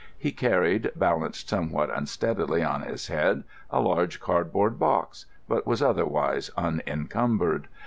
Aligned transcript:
He 0.17 0.31
carried, 0.31 0.89
balanced 0.95 1.47
somewhat 1.49 1.95
unsteadily 1.95 2.63
on 2.63 2.81
his 2.81 3.05
head, 3.05 3.43
a 3.69 3.79
large 3.79 4.19
cardboard 4.19 4.79
box, 4.79 5.27
but 5.47 5.67
was 5.67 5.83
otherwise 5.83 6.49
unencumbered. 6.57 7.67